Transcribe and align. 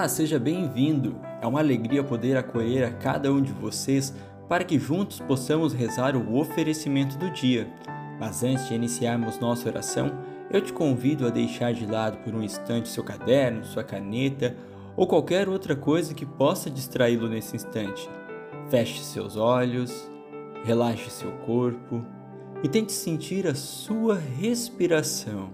Olá, 0.00 0.08
seja 0.08 0.38
bem-vindo. 0.38 1.14
É 1.42 1.46
uma 1.46 1.60
alegria 1.60 2.02
poder 2.02 2.34
acolher 2.34 2.84
a 2.84 2.90
cada 2.90 3.30
um 3.30 3.42
de 3.42 3.52
vocês 3.52 4.14
para 4.48 4.64
que 4.64 4.78
juntos 4.78 5.20
possamos 5.20 5.74
rezar 5.74 6.16
o 6.16 6.38
oferecimento 6.38 7.18
do 7.18 7.30
dia. 7.30 7.68
Mas 8.18 8.42
antes 8.42 8.66
de 8.66 8.74
iniciarmos 8.74 9.38
nossa 9.38 9.68
oração, 9.68 10.10
eu 10.50 10.62
te 10.62 10.72
convido 10.72 11.26
a 11.26 11.30
deixar 11.30 11.74
de 11.74 11.84
lado 11.84 12.16
por 12.24 12.34
um 12.34 12.42
instante 12.42 12.88
seu 12.88 13.04
caderno, 13.04 13.62
sua 13.62 13.84
caneta 13.84 14.56
ou 14.96 15.06
qualquer 15.06 15.50
outra 15.50 15.76
coisa 15.76 16.14
que 16.14 16.24
possa 16.24 16.70
distraí-lo 16.70 17.28
nesse 17.28 17.54
instante. 17.54 18.08
Feche 18.70 19.02
seus 19.02 19.36
olhos, 19.36 20.10
relaxe 20.64 21.10
seu 21.10 21.30
corpo 21.44 22.02
e 22.62 22.68
tente 22.70 22.92
sentir 22.92 23.46
a 23.46 23.54
sua 23.54 24.16
respiração. 24.16 25.50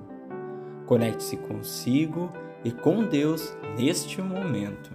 Conecte-se 0.86 1.36
consigo 1.36 2.30
e 2.66 2.72
com 2.72 3.04
Deus 3.04 3.56
neste 3.78 4.20
momento. 4.20 4.90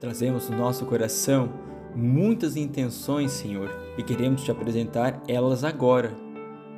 Trazemos 0.00 0.50
no 0.50 0.58
nosso 0.58 0.84
coração 0.86 1.52
muitas 1.94 2.56
intenções, 2.56 3.30
Senhor, 3.30 3.70
e 3.96 4.02
queremos 4.02 4.42
te 4.42 4.50
apresentar 4.50 5.22
elas 5.28 5.62
agora. 5.62 6.12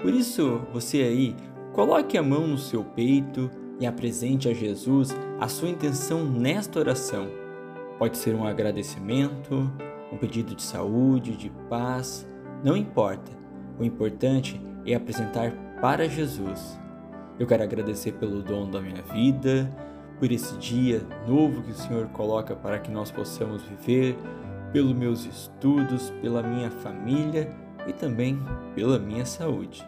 Por 0.02 0.12
isso, 0.12 0.60
você 0.70 0.98
aí, 0.98 1.34
coloque 1.72 2.18
a 2.18 2.22
mão 2.22 2.46
no 2.46 2.58
seu 2.58 2.84
peito 2.84 3.50
e 3.80 3.86
apresente 3.86 4.50
a 4.50 4.52
Jesus 4.52 5.16
a 5.40 5.48
sua 5.48 5.70
intenção 5.70 6.26
nesta 6.26 6.78
oração. 6.78 7.26
Pode 7.98 8.18
ser 8.18 8.34
um 8.34 8.46
agradecimento, 8.46 9.72
um 10.12 10.18
pedido 10.18 10.54
de 10.54 10.62
saúde, 10.62 11.38
de 11.38 11.48
paz, 11.70 12.28
não 12.62 12.76
importa. 12.76 13.32
O 13.78 13.84
importante 13.84 14.60
é 14.84 14.94
apresentar 14.94 15.71
para 15.82 16.08
Jesus. 16.08 16.78
Eu 17.40 17.44
quero 17.44 17.64
agradecer 17.64 18.12
pelo 18.12 18.40
dom 18.40 18.70
da 18.70 18.80
minha 18.80 19.02
vida, 19.02 19.68
por 20.16 20.30
esse 20.30 20.56
dia 20.58 21.04
novo 21.26 21.60
que 21.60 21.72
o 21.72 21.74
Senhor 21.74 22.06
coloca 22.10 22.54
para 22.54 22.78
que 22.78 22.88
nós 22.88 23.10
possamos 23.10 23.64
viver, 23.64 24.16
pelos 24.72 24.94
meus 24.94 25.24
estudos, 25.24 26.10
pela 26.22 26.40
minha 26.40 26.70
família 26.70 27.50
e 27.84 27.92
também 27.92 28.40
pela 28.76 28.96
minha 28.96 29.26
saúde. 29.26 29.84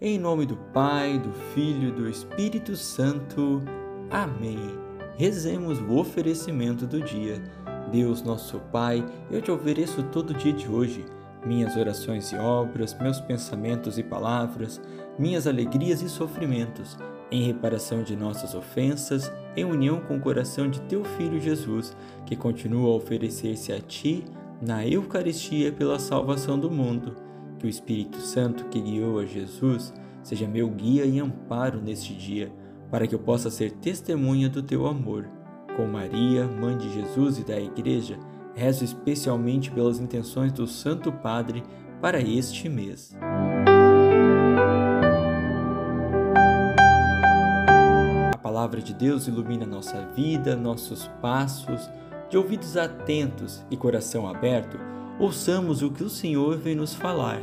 Em 0.00 0.20
nome 0.20 0.46
do 0.46 0.56
Pai, 0.72 1.18
do 1.18 1.32
Filho 1.52 1.88
e 1.88 1.92
do 1.92 2.08
Espírito 2.08 2.76
Santo. 2.76 3.60
Amém. 4.08 4.78
Rezemos 5.16 5.80
o 5.80 5.96
oferecimento 5.96 6.86
do 6.86 7.02
dia. 7.02 7.42
Deus, 7.90 8.22
nosso 8.22 8.58
Pai, 8.72 9.04
eu 9.30 9.42
te 9.42 9.50
ofereço 9.50 10.02
todo 10.04 10.34
dia 10.34 10.52
de 10.52 10.68
hoje 10.68 11.04
minhas 11.44 11.76
orações 11.76 12.32
e 12.32 12.36
obras, 12.36 12.96
meus 13.00 13.20
pensamentos 13.20 13.98
e 13.98 14.02
palavras, 14.02 14.80
minhas 15.18 15.46
alegrias 15.46 16.02
e 16.02 16.08
sofrimentos, 16.08 16.96
em 17.30 17.42
reparação 17.42 18.02
de 18.02 18.16
nossas 18.16 18.54
ofensas, 18.54 19.32
em 19.56 19.64
união 19.64 20.00
com 20.00 20.16
o 20.16 20.20
coração 20.20 20.68
de 20.68 20.80
teu 20.82 21.04
Filho 21.04 21.40
Jesus, 21.40 21.96
que 22.26 22.36
continua 22.36 22.90
a 22.90 22.96
oferecer-se 22.96 23.72
a 23.72 23.80
ti 23.80 24.24
na 24.60 24.86
Eucaristia 24.86 25.72
pela 25.72 25.98
salvação 25.98 26.58
do 26.58 26.70
mundo. 26.70 27.16
Que 27.58 27.66
o 27.66 27.68
Espírito 27.68 28.18
Santo 28.18 28.66
que 28.66 28.80
guiou 28.80 29.18
a 29.18 29.26
Jesus 29.26 29.92
seja 30.22 30.46
meu 30.46 30.68
guia 30.68 31.04
e 31.04 31.18
amparo 31.18 31.80
neste 31.80 32.14
dia, 32.14 32.52
para 32.90 33.06
que 33.06 33.14
eu 33.14 33.18
possa 33.18 33.50
ser 33.50 33.72
testemunha 33.72 34.48
do 34.48 34.62
teu 34.62 34.86
amor. 34.86 35.37
Com 35.78 35.86
Maria, 35.86 36.44
Mãe 36.44 36.76
de 36.76 36.92
Jesus 36.92 37.38
e 37.38 37.44
da 37.44 37.56
Igreja, 37.56 38.18
rezo 38.52 38.82
especialmente 38.82 39.70
pelas 39.70 40.00
intenções 40.00 40.50
do 40.50 40.66
Santo 40.66 41.12
Padre 41.12 41.62
para 42.02 42.20
este 42.20 42.68
mês. 42.68 43.16
A 48.34 48.38
palavra 48.38 48.82
de 48.82 48.92
Deus 48.92 49.28
ilumina 49.28 49.64
nossa 49.64 50.04
vida, 50.16 50.56
nossos 50.56 51.06
passos. 51.22 51.88
De 52.28 52.36
ouvidos 52.36 52.76
atentos 52.76 53.64
e 53.70 53.76
coração 53.76 54.28
aberto, 54.28 54.76
ouçamos 55.20 55.80
o 55.80 55.92
que 55.92 56.02
o 56.02 56.10
Senhor 56.10 56.58
vem 56.58 56.74
nos 56.74 56.92
falar. 56.92 57.40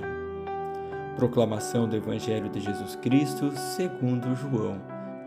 Proclamação 1.16 1.88
do 1.88 1.96
Evangelho 1.96 2.50
de 2.50 2.60
Jesus 2.60 2.98
Cristo 2.98 3.54
segundo 3.56 4.36
João. 4.36 4.82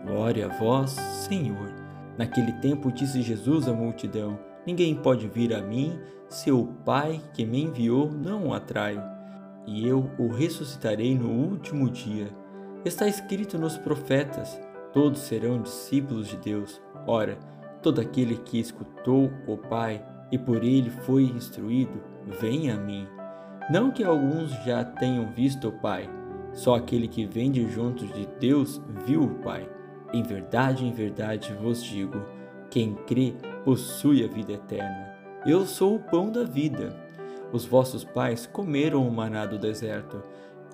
Glória 0.05 0.45
a 0.45 0.59
vós, 0.59 0.91
Senhor. 0.91 1.88
Naquele 2.19 2.53
tempo 2.55 2.91
disse 2.91 3.23
Jesus 3.23 3.69
à 3.69 3.73
multidão: 3.73 4.39
Ninguém 4.67 4.95
pode 4.97 5.29
vir 5.29 5.55
a 5.55 5.63
mim 5.63 5.97
se 6.29 6.51
o 6.51 6.67
Pai 6.85 7.23
que 7.33 7.47
me 7.47 7.63
enviou 7.63 8.11
não 8.11 8.49
o 8.49 8.55
atrai, 8.55 9.01
e 9.65 9.87
eu 9.87 10.11
o 10.19 10.27
ressuscitarei 10.27 11.17
no 11.17 11.31
último 11.31 11.89
dia. 11.89 12.29
Está 12.85 13.07
escrito 13.07 13.57
nos 13.57 13.79
profetas: 13.79 14.61
todos 14.93 15.21
serão 15.21 15.63
discípulos 15.63 16.27
de 16.27 16.37
Deus. 16.39 16.83
Ora, 17.07 17.39
todo 17.83 18.01
aquele 18.01 18.37
que 18.37 18.59
escutou 18.59 19.31
o 19.47 19.57
Pai 19.57 20.05
e 20.33 20.37
por 20.37 20.65
ele 20.65 20.91
foi 20.91 21.23
instruído, 21.23 22.03
vem 22.41 22.71
a 22.71 22.77
mim. 22.77 23.07
Não 23.71 23.91
que 23.91 24.03
alguns 24.03 24.51
já 24.65 24.85
tenham 24.85 25.31
visto 25.33 25.69
o 25.69 25.73
Pai, 25.73 26.11
só 26.53 26.75
aquele 26.75 27.07
que 27.07 27.25
vem 27.25 27.53
de 27.53 27.71
junto 27.71 28.07
de 28.07 28.27
Deus 28.41 28.83
viu 29.07 29.23
o 29.23 29.35
Pai. 29.37 29.78
Em 30.13 30.23
verdade, 30.23 30.87
em 30.87 30.93
verdade 30.93 31.53
vos 31.55 31.83
digo: 31.83 32.23
quem 32.71 32.95
crê 33.07 33.35
possui 33.65 34.25
a 34.25 34.29
vida 34.29 34.53
eterna. 34.53 35.15
Eu 35.47 35.67
sou 35.67 35.97
o 35.97 36.01
pão 36.01 36.31
da 36.31 36.45
vida. 36.45 36.97
Os 37.53 37.65
vossos 37.65 38.05
pais 38.05 38.47
comeram 38.47 39.07
o 39.07 39.11
maná 39.11 39.47
do 39.47 39.59
deserto 39.59 40.23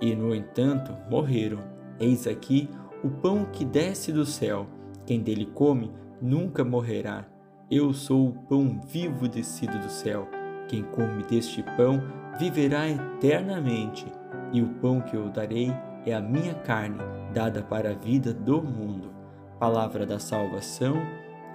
e, 0.01 0.15
no 0.15 0.35
entanto, 0.35 0.93
morreram. 1.09 1.61
Eis 2.01 2.27
aqui 2.27 2.69
o 3.03 3.09
pão 3.09 3.45
que 3.45 3.65
desce 3.65 4.13
do 4.13 4.27
céu. 4.27 4.67
Quem 5.07 5.21
dele 5.21 5.47
come 5.47 5.93
nunca 6.21 6.65
morrerá. 6.65 7.25
Eu 7.71 7.93
sou 7.93 8.29
o 8.29 8.33
pão 8.33 8.81
vivo 8.87 9.29
descido 9.29 9.79
do 9.79 9.91
céu. 9.91 10.29
Quem 10.69 10.83
come 10.83 11.23
deste 11.25 11.63
pão 11.77 12.03
viverá 12.39 12.89
eternamente, 12.89 14.07
e 14.53 14.63
o 14.63 14.69
pão 14.75 15.01
que 15.01 15.17
eu 15.17 15.29
darei 15.29 15.73
é 16.07 16.15
a 16.15 16.21
minha 16.21 16.55
carne, 16.55 16.99
dada 17.33 17.63
para 17.63 17.91
a 17.91 17.95
vida 17.95 18.33
do 18.33 18.63
mundo. 18.63 19.24
Palavra 19.65 20.05
da 20.05 20.19
salvação 20.19 20.95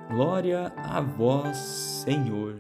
Glória 0.09 0.73
a 0.75 0.99
vós, 0.99 1.55
Senhor. 1.57 2.55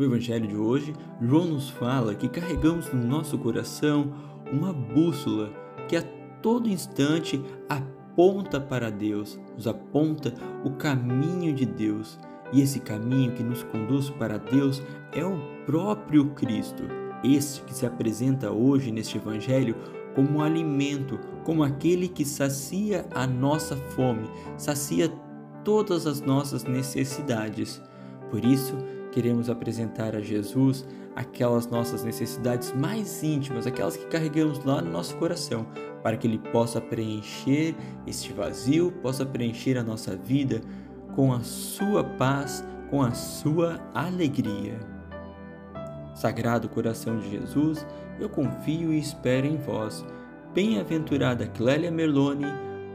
No 0.00 0.02
Evangelho 0.02 0.48
de 0.48 0.56
hoje, 0.56 0.94
João 1.20 1.48
nos 1.48 1.68
fala 1.68 2.14
que 2.14 2.26
carregamos 2.26 2.90
no 2.90 3.04
nosso 3.06 3.36
coração 3.36 4.14
uma 4.50 4.72
bússola 4.72 5.52
que 5.86 5.96
a 5.96 6.02
todo 6.40 6.70
instante 6.70 7.44
aponta 7.68 8.58
para 8.58 8.90
Deus, 8.90 9.38
nos 9.54 9.66
aponta 9.66 10.32
o 10.64 10.70
caminho 10.70 11.52
de 11.52 11.66
Deus. 11.66 12.18
E 12.50 12.62
esse 12.62 12.80
caminho 12.80 13.32
que 13.32 13.42
nos 13.42 13.62
conduz 13.62 14.08
para 14.08 14.38
Deus 14.38 14.82
é 15.12 15.22
o 15.22 15.38
próprio 15.66 16.30
Cristo, 16.30 16.84
este 17.22 17.62
que 17.62 17.74
se 17.74 17.86
apresenta 17.86 18.50
hoje 18.50 18.90
neste 18.90 19.18
Evangelho 19.18 19.76
como 20.14 20.38
um 20.38 20.42
alimento, 20.42 21.18
como 21.44 21.62
aquele 21.62 22.08
que 22.08 22.24
sacia 22.24 23.06
a 23.14 23.26
nossa 23.26 23.76
fome, 23.76 24.28
sacia 24.56 25.12
todas 25.62 26.06
as 26.06 26.20
nossas 26.20 26.64
necessidades. 26.64 27.82
Por 28.30 28.44
isso, 28.44 28.76
queremos 29.12 29.50
apresentar 29.50 30.16
a 30.16 30.20
Jesus 30.20 30.86
aquelas 31.14 31.66
nossas 31.66 32.04
necessidades 32.04 32.72
mais 32.72 33.22
íntimas, 33.22 33.66
aquelas 33.66 33.96
que 33.96 34.06
carregamos 34.06 34.64
lá 34.64 34.80
no 34.80 34.90
nosso 34.90 35.16
coração, 35.16 35.66
para 36.02 36.16
que 36.16 36.26
Ele 36.26 36.38
possa 36.38 36.80
preencher 36.80 37.74
este 38.06 38.32
vazio, 38.32 38.92
possa 39.02 39.26
preencher 39.26 39.76
a 39.76 39.82
nossa 39.82 40.16
vida 40.16 40.60
com 41.14 41.32
a 41.32 41.40
Sua 41.40 42.04
paz, 42.04 42.64
com 42.90 43.02
a 43.02 43.12
Sua 43.12 43.80
alegria. 43.94 44.95
Sagrado 46.16 46.66
coração 46.66 47.18
de 47.18 47.30
Jesus, 47.30 47.86
eu 48.18 48.26
confio 48.30 48.90
e 48.90 48.98
espero 48.98 49.46
em 49.46 49.58
vós. 49.58 50.02
Bem-aventurada 50.54 51.46
Clélia 51.46 51.90
Merlone, 51.90 52.46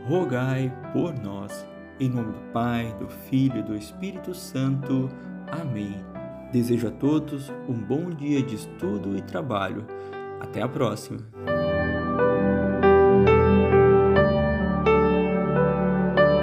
rogai 0.07 0.73
por 0.91 1.13
nós. 1.13 1.63
Em 1.99 2.09
nome 2.09 2.31
do 2.31 2.51
Pai, 2.51 2.91
do 2.99 3.07
Filho 3.07 3.59
e 3.59 3.63
do 3.63 3.77
Espírito 3.77 4.33
Santo. 4.33 5.07
Amém. 5.51 6.03
Desejo 6.51 6.87
a 6.87 6.91
todos 6.91 7.53
um 7.69 7.75
bom 7.75 8.09
dia 8.09 8.41
de 8.41 8.55
estudo 8.55 9.15
e 9.15 9.21
trabalho. 9.21 9.85
Até 10.39 10.63
a 10.63 10.67
próxima! 10.67 11.19